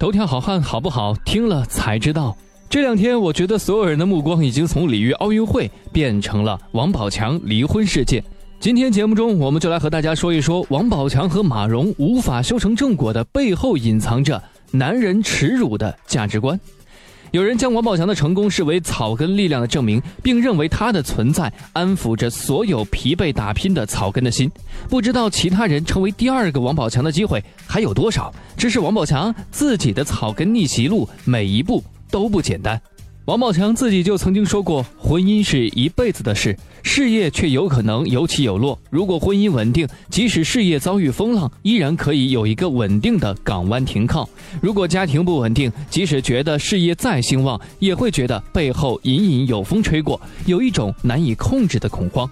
[0.00, 1.14] 头条好汉好不好？
[1.26, 2.34] 听了才知道。
[2.70, 8.24] 这两天，我觉得所有人的目光已经从里约奥运会变成了王宝强离婚事件。
[8.58, 16.58] 今天节目中，我们就来和大家说一说王宝强和马蓉无法修成正果的背后隐藏着男人耻辱的价值观。
[17.32, 24.50] 有人将王宝强的成功视为草根力量的证明，并认为他的存在安抚着所有疲惫打拼的草根的心。
[24.88, 28.34] 不知道其他人成为第二个王宝强的机会还有多少？
[28.56, 32.80] 只是王宝强自己的草根逆袭路每一步都不简单。
[33.30, 38.76] 王宝强自己就曾经说过，婚姻是一辈子的事，事业却有可能有起有落。
[38.90, 44.28] 如果婚姻稳定，即使事业遭遇风浪，依然可以有一个稳定的港湾停靠；
[44.60, 52.28] 如果家庭不稳定，即使觉得事业再兴旺，也会觉得背后隐隐有风吹过，有一种难以控制的恐慌。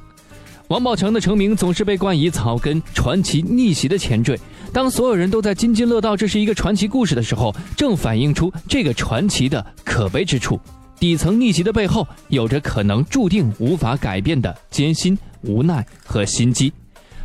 [0.66, 4.36] 王宝强的成名总是被冠以草根传奇逆袭的前缀。
[4.72, 10.58] 当所有人都在津津乐道这是一个传奇故事的时候，正反映出这个传奇的可悲之处。
[10.98, 16.72] 底层逆袭的背后，有着可能注定无法改变的艰辛、无奈和心机。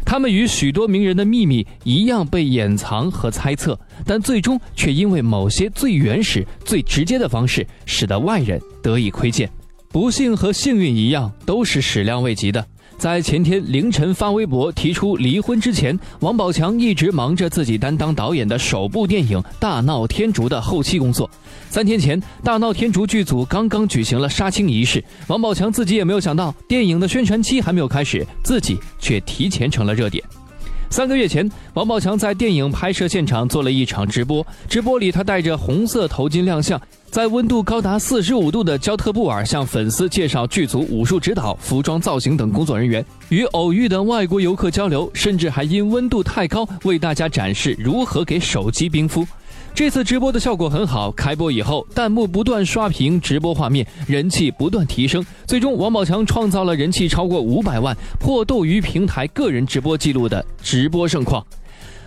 [0.06, 9.50] 他们与许多名人的秘密一样被掩藏和猜测，但最终却因为某些最原始、最直接的方式，使得外人得以窥见。
[9.90, 12.66] 不幸和幸运一样，都是始料未及的。
[12.98, 21.30] 在前天凌晨发微博提出离婚之前，王宝强一直忙着自己担当导演的首部电影《大闹天竺》的后期工作。
[21.70, 30.24] 三天前，《大闹天竺》剧组刚刚举行了杀青仪式，王宝强自己也没有想到，电影的宣传期还没有开始，自己却提前成了热点。
[30.94, 34.46] 三个月前，王宝强在电影拍摄现场做了一场直播。
[34.70, 49.26] 直播里，他戴着红色头巾亮相，在温度高达四十五度的焦特布尔向粉丝介绍剧组武术指导、服装造型等工作人员，与偶遇的外国游客交流，甚至还因温度太高为大家展示如何给手机冰敷。
[49.76, 61.44] 这次直播的效果很好，开播以后，弹幕不断刷屏，直播画面人气不断提升，最终王宝强创造了人气超过五百万、破斗鱼平台个人直播记录的直播盛况。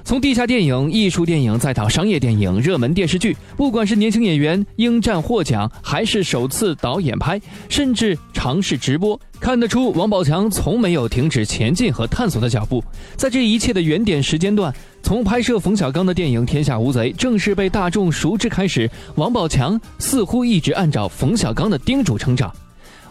[0.07, 12.81] 从地下电影、艺术电影，再到商业电影、热门电视剧，不管是年轻演员应战获奖，还是首次导演拍，甚至尝试直播，看得出王宝强从没有停止前进和探索的脚步。
[13.17, 14.73] 在这一切的原点时间段，
[15.03, 22.55] 从拍摄冯小刚的电影《天下无贼》正式被大众熟知开始，王宝强似乎一直按照冯小刚的叮嘱成长。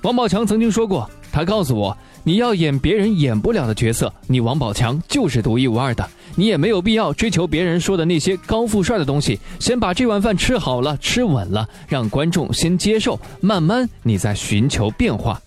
[0.01, 1.97] 王宝强曾经说过，他告诉我。
[2.28, 6.09] 你要演别人演不了的角色，你王宝强就是独一无二的。
[6.35, 15.41] 你也没有必要追求别人说的那些高富帅的东西，先把这碗饭吃好了，吃稳了，让观众先接受，慢慢你再寻求变化。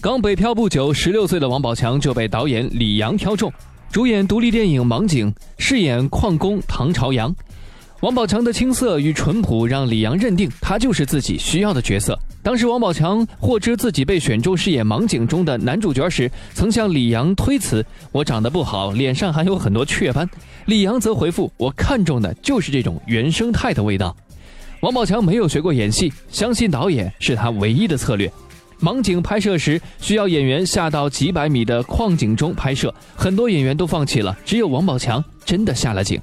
[0.00, 3.52] 刚北漂不久，十六岁的王宝强就被导演李阳挑中，
[3.92, 7.32] 主演独立电影《盲井》，饰演矿工唐朝阳。
[8.02, 12.18] 王宝强的青涩与淳朴让李阳认定他就是自己需要的角色。
[12.42, 20.28] 当时王宝强获知自己被选中饰演《盲井》中的男主角时，曾向李阳推辞：“我长得不好，脸上还有很多雀斑。”
[20.66, 24.16] 李阳则回复：“我看中的就是这种原生态的味道。”
[24.82, 28.28] 王宝强没有学过演戏，相信导演是他唯一的策略。
[28.80, 36.20] 盲井拍摄时需要演员下到几百米的矿井中拍摄，很多演员都放弃了，只有王宝强真的下了井。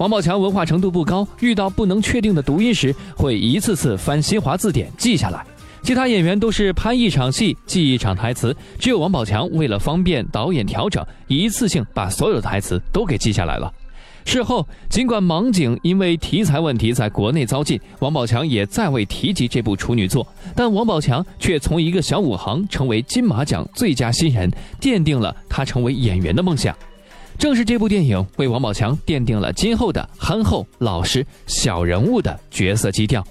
[0.00, 5.44] 王宝强文化程度不高，遇到不能确定的读音时，会一次次翻新华字典记下来。
[5.82, 13.70] 其他演员都是拍一场戏记一场台词，只有王宝强为了方便导演调整，一次性把所有的台词都给记下来了。
[14.24, 24.50] 事后，尽管《盲井》因为题材问题在国内遭禁，王宝强也再未提及这部处女作，但王宝强却从一个小武行成为金马奖最佳新人，
[24.80, 26.74] 奠定了他成为演员的梦想。
[27.40, 33.26] 正是这部电影为王宝强奠定了今后的憨厚、老实、小人物的角色基调。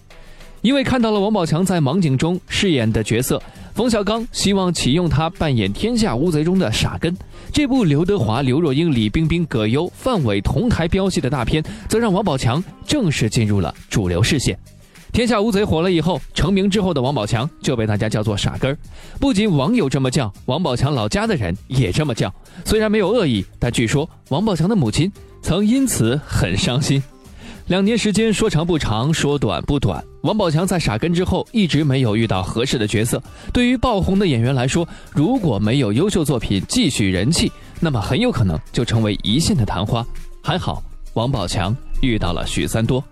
[0.61, 3.39] 因为看到了王宝强在《盲井》中饰演的角色，
[3.75, 7.15] 冯小刚希望启用他扮演《天下无贼》中的傻根。
[7.53, 14.57] 这部刘德华、刘若英、李冰冰、葛优、范伟同台飙戏的大片，则让王宝强正式进入了主流视线。
[15.11, 18.77] 天下无贼火了以后，成名之后的王宝强就被大家叫做傻根儿。
[19.19, 22.33] 不仅网友这么叫，王宝强老家的人也这么叫。
[22.63, 25.11] 虽然没有恶意，但据说王宝强的母亲
[25.41, 27.01] 曾因此很伤心。
[27.67, 30.03] 两年时间说长不长，说短不短。
[30.21, 33.21] 王宝强在傻根之后一直没有遇到合适的角色。
[33.53, 40.05] 对于爆红的演员来说，如果没有优秀作品继续人气，那么很有可能就成为一线的昙花。
[40.41, 40.81] 还好，
[41.13, 43.03] 王宝强遇到了许三多。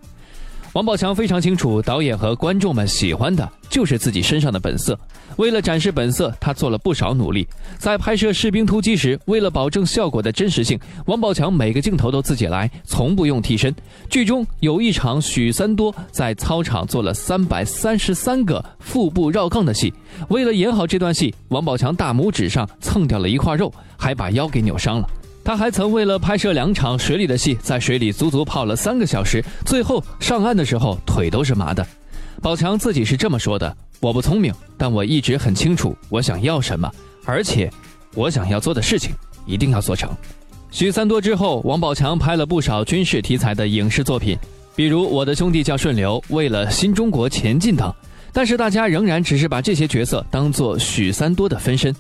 [0.78, 4.96] 王宝强非常清楚，导演和观众们喜欢的就是自己身上的本色。
[5.38, 7.48] 为了展示本色，他做了不少努力。
[7.80, 13.74] 在拍摄《士兵突击》时，为了保证效果的真实性，王宝强每个镜头都自己来，从不用替身。
[14.08, 19.92] 剧中有一场许三多在操场做了三百三十三个腹部绕杠的戏，
[20.30, 25.10] 为了演好这段戏，王宝强大拇指上蹭掉了一块肉，还把腰给扭伤了。
[25.48, 31.88] 他还曾为了拍摄两场水里的戏，在水里足足泡了三个小时，最后上岸的时候腿都是麻的。
[32.42, 36.92] 宝强自己是这么说的：“我不聪明，但我一直很清楚我想要什么，
[37.24, 37.72] 而且
[38.14, 39.12] 我想要做的事情
[39.46, 40.10] 一定要做成。”
[40.70, 44.38] 许三多之后，王宝强拍了不少军事题材的影视作品，
[44.76, 47.90] 比如《我的兄弟叫顺流》《为了新中国前进》等。
[48.34, 51.96] 但是大家仍然只是把这些角色当做许三多的分身。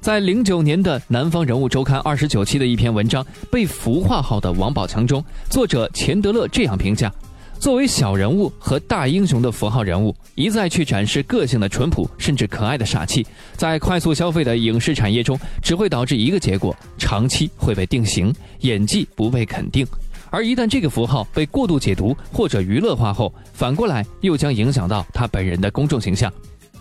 [0.00, 7.12] 在零九年的《南方人物周刊》二十九期的一篇文章《被孵化号的王宝强》中，作者钱德勒这样评价：
[7.58, 19.86] 作为小人物和大英雄的符号人物，一再去展示个性的淳朴甚至可爱的傻气，在快速消费的影视产业中，只会导致一个结果：长期会被定型，演技不被肯定。
[20.30, 26.32] 而一旦这个符号被过度解读或者娱乐化后，反过来又将影响到他本人的公众形象。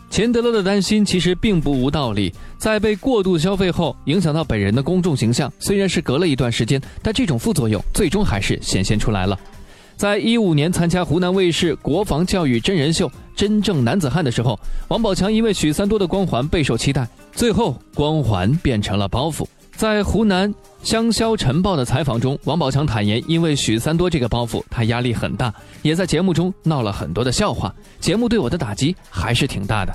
[0.09, 9.37] 钱德勒的担心其实并不无道理，在被过度消费后影响到本人的公众形象，虽然是隔了一段时间，但这种副作用最终还是显现出来了。
[9.95, 19.45] 在一五年参加湖南卫视国防教育真人秀《真正男子汉》的时候，王宝强因为许三多的光环备受期待，最后光环变成了包袱。
[19.77, 20.51] 在湖南
[20.81, 25.53] 香消晨报的采访中，王宝强坦言，因为许三多这个包袱，他压力很大，
[25.83, 27.71] 也在节目中闹了很多的笑话。
[27.99, 29.93] 节目对我的打击还是挺大的。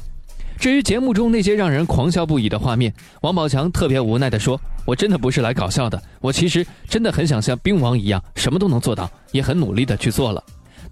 [0.56, 10.40] 至于节目中那些让人狂笑不已的画面，王宝强特别无奈地说：“我真的不是来搞笑的，我其实真的很想像兵王一样，什么都能做到，也很努力地去做了。”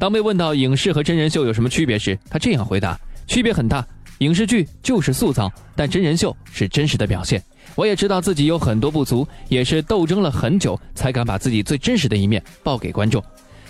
[0.01, 2.99] 当被问到影视和真人秀有什么区别时，他这样回答
[3.29, 3.87] ：“区别很大，
[4.19, 7.41] 影视剧就是塑造，但真人秀是真实的表现。”
[7.75, 13.23] 我也知道自己有很多不足，也是斗争了很久才敢把自己最真实的一面报给观众，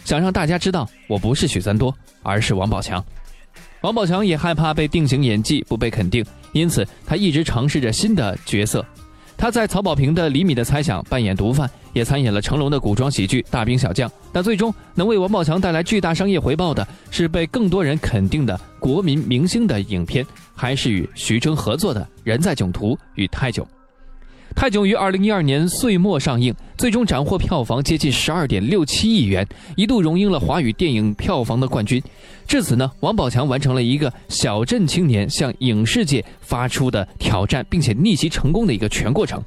[0.05, 3.05] 想让大家知道我不是许三多，而是王宝强。
[3.83, 8.85] 王宝强也害怕被定型演技不被肯定，因此他一直尝试着新的角色。
[9.39, 14.07] 他在曹保平的《厘米的猜想》扮演毒贩，也参演了成龙的古装喜剧《大兵小将》。
[14.33, 23.65] 但最终能为王宝强带来巨大商业回报的是被更多人肯定的国民明星的影片，还是与徐峥合作的《人在囧途》与《泰囧》。
[24.55, 32.03] 泰囧于二零一二年岁末上映，最终斩获票房接近十二点六七亿元，一度荣膺了华语电影票房的冠军。
[32.47, 39.43] 至此呢，王宝强完成了一个小镇青年向影视界发出的挑战，并且逆袭成功的一个全过程。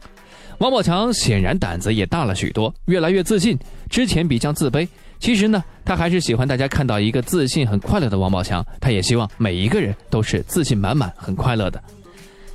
[0.59, 3.57] 王宝强显然胆子也大了许多，越来越自信。
[3.89, 4.87] 之前比较自卑，
[5.19, 8.65] 其实呢，他还是喜欢大家看到一个自信、很快乐的王宝强。
[8.79, 11.83] 他也希望每一个人都是自信满满、很快乐的。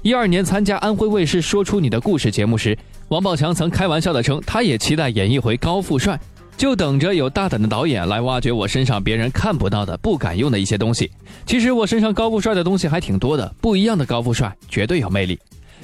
[0.02, 2.76] 一二年参加安徽卫视《说出你的故事》节目时，
[3.08, 6.18] 王宝强曾开玩笑地称，他也期待演一回高富帅，
[6.56, 11.10] 就等着有大胆的导演来挖掘我身上别人看不到的、不敢用的一些东西。
[11.44, 15.36] 其实我身上高富帅的东西还挺多的，不一样的高富帅绝对有魅力。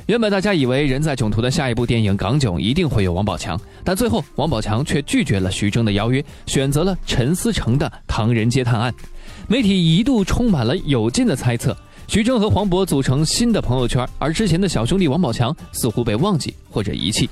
[0.06, 8.92] 原本大家以为《人在囧途》的下一部电影《港囧》一定会有王宝强，但最后王宝强却拒绝了徐峥的邀约，选择了陈思诚的《唐人街探案》。
[9.48, 11.76] 媒体一度充满了有劲的猜测。
[12.06, 17.28] 徐峥和黄渤组成新的朋友圈，而之前的小兄弟王宝强似乎被忘记或者遗弃。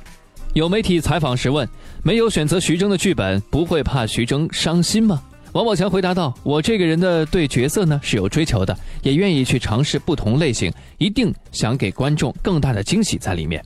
[0.54, 1.68] 有媒体采访时问
[2.02, 5.22] ：“没有选择徐峥的剧本，不会怕徐峥伤心吗？”
[5.52, 13.64] 王宝强回答道：“我这个人的对角色呢是有追求的，也愿意去尝试不同类型，一定想给观众更大的惊喜在里面。”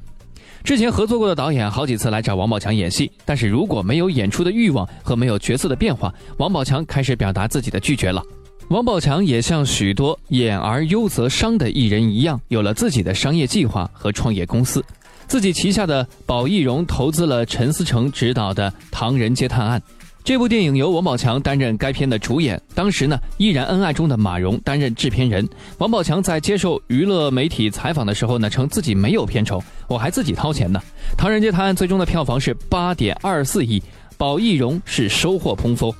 [0.62, 8.20] 之前合作过的导演好几次来找王宝强演戏，但是如果没有演出的欲望和没有角色的变化，王宝强开始表达自己的拒绝了。
[8.68, 14.84] 王宝强也像许多演而优则商的艺人一样，有了自己的商业计划和创业公司。
[15.28, 19.80] 自己旗下的宝艺荣投资了陈思诚执导的《唐人街探案》
[20.24, 22.60] 这部电影，由王宝强担任该片的主演。
[22.74, 25.48] 当时呢，依然恩爱中的马蓉担任制片人。
[25.78, 30.80] 王宝强在接受娱乐媒体采访的时候呢，称自己没有片酬，我还自己掏钱呢。
[31.16, 33.80] 《唐人街探案》最终的票房是八点二四亿，
[34.18, 35.94] 宝艺荣是收获颇丰。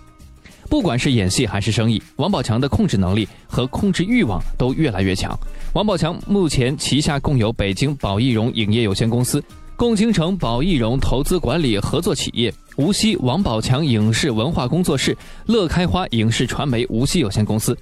[0.66, 5.38] 不管是演戏还是生意，王宝强的控制能力和控制欲望都越来越强。
[5.72, 9.42] 王宝强目前旗下共有北京宝艺荣影业有限公司、
[9.76, 17.76] 共青城宝艺荣投资管理合作企业、无锡王宝强影视文化工作室、乐开花影视传媒无锡有限公司。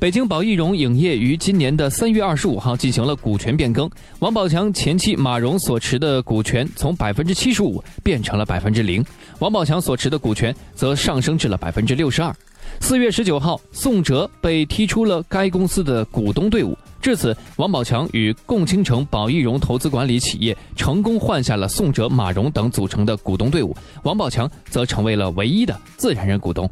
[0.00, 3.88] 北京宝艺荣影业于今年的三月二十五号进行了股权变更，
[4.20, 9.04] 王宝强前妻马蓉所持的股权从百分之七十五变成了百分之零，
[9.40, 12.34] 王宝强所持的股权则上升至了百分之六十二。
[12.80, 16.74] 四月十九号，宋哲被踢出了该公司的股东队伍。
[17.02, 26.70] 至此，王宝强与共青城宝益融投资管理企业成功换下了宋哲、马蓉等组成的股东队伍，王宝强则成为了唯一的自然人股东。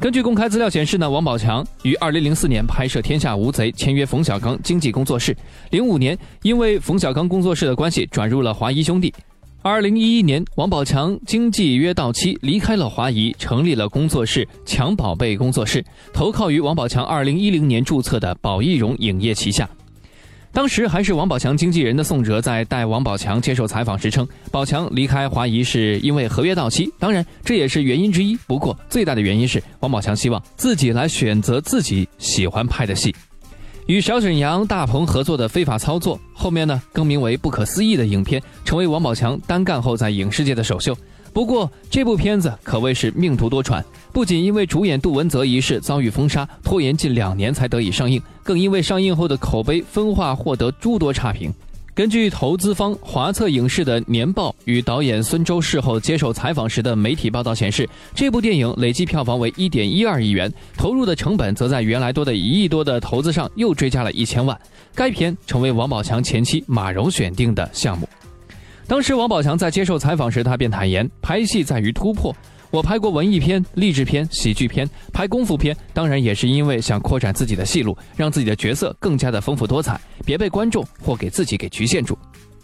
[0.00, 5.36] 根据公开资料显示呢，王宝强于二零零四年拍摄《天下无贼》，签约冯小刚经纪工作室。
[5.70, 9.12] 零五年，因为冯小刚工作室的关系，转入了华谊兄弟。
[9.60, 19.68] 二零一一年，王宝强经纪约到期，离开了华谊，成立了工作室“强宝贝工作室”，投靠于王宝强二零一零年注册的宝益融影业旗下。
[20.58, 28.34] 当时还是王宝强经纪人的宋哲在带王宝强接受采访时称，宝强离开华谊是因为合约到期，当然这也是原因之一。
[28.44, 33.14] 不过最大的原因是王宝强希望自己来选择自己喜欢拍的戏。
[33.86, 40.92] 与小沈阳、大鹏合作的《非法操作》，后面呢更名为《不可思议》的影片，成为王宝强单干后在影视界的首秀。
[41.38, 43.80] 不过这部片子可谓是命途多舛，
[44.12, 51.54] 不仅因为主演杜文泽一事遭遇封杀，拖延近两年才得以上映，更因为上映后的口碑分化，获得诸多差评。
[51.94, 64.60] 根据投资方华策影视的年报与导演孙周事后接受采访时的媒体报道显示，这部电影累计票房为一点一二亿元，投入的成本则在原来多的一亿多的投资上又追加了一千万。
[64.92, 68.08] 该片成为王宝强前妻马蓉选定的项目。
[68.88, 72.34] 当时王宝强在接受采访时，他便坦言，拍戏在于突破。
[72.70, 82.16] 我拍过文艺片、励志片、喜剧片，拍功夫片，当然也是因为想扩展自己的戏路，让自己的角色更加的丰富多彩，别被观众或给自己给局限住。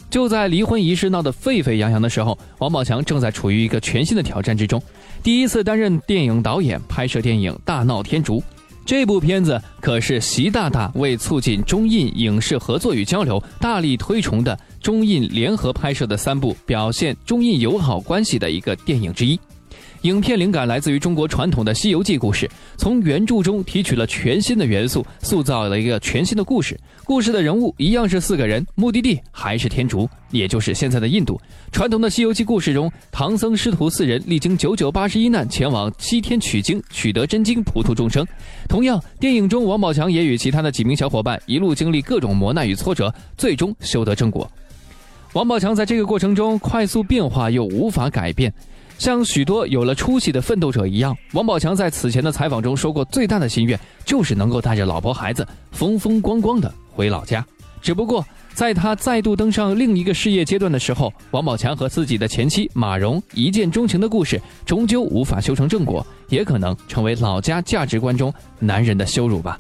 [0.09, 4.83] 就在离婚仪式闹得沸沸扬扬的时候，王宝强正在处于一个全新的挑战之中，
[5.23, 8.41] 第一次担任电影导演，拍摄电影《大闹天竺》。
[8.87, 19.41] 这部片子可是习大大为促进中印影视合作与交流，大力推崇的中印联合拍摄的三部表现中印友好关系的一个电影之一。
[20.03, 26.79] 影片灵感来自于中国传统的《西游记》故事，从原著中提取了全新的元素，塑造了一个全新的故事。
[27.03, 31.41] 故事的人物一样是四个人，目的地还是天竺，也就是现在的印度。
[31.73, 38.23] 传统的《西游记》故事中，唐僧师徒四人历经九九八十一难，前往西天取经，取得真经，普度众生。
[38.69, 44.47] 同样，电影中王宝强也与其他的几名小伙伴一路经历各种磨难与挫折，最终修得正果。
[45.35, 48.55] 王宝强在这个过程中快速变化，又无法改变。
[48.99, 57.45] 像许多有了出息的奋斗者一样，王宝强在此前的采访中说过，最大的心愿就是能够带着老婆孩子风风光光的回老家。
[57.83, 58.25] 只不过，
[58.55, 69.59] 在他再度登上另一个事业阶段的时候，王宝强和自己的前妻马蓉一见钟情的故事，终究无法修成正果，也可能成为老家价值观中男人的羞辱吧。